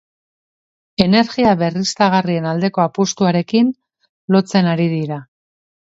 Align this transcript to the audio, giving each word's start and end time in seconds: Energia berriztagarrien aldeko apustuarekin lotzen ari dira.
Energia 1.05 1.51
berriztagarrien 1.59 2.49
aldeko 2.55 2.87
apustuarekin 2.87 3.73
lotzen 4.37 4.75
ari 4.77 4.93
dira. 5.01 5.25